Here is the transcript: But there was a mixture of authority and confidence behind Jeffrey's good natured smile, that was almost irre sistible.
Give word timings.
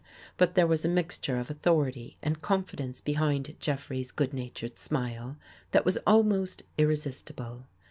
But 0.35 0.55
there 0.55 0.65
was 0.65 0.83
a 0.83 0.89
mixture 0.89 1.37
of 1.37 1.51
authority 1.51 2.17
and 2.23 2.41
confidence 2.41 2.99
behind 3.01 3.55
Jeffrey's 3.59 4.09
good 4.09 4.33
natured 4.33 4.79
smile, 4.79 5.37
that 5.73 5.85
was 5.85 5.97
almost 6.07 6.63
irre 6.79 6.97
sistible. 6.97 7.65